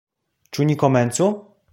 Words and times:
Ĉu 0.57 0.65
ni 0.69 0.77
komencu? 0.85 1.29